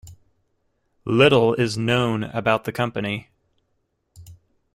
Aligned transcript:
Little 1.05 1.53
is 1.53 1.77
known 1.77 2.23
about 2.23 2.63
the 2.63 2.71
company. 2.71 3.29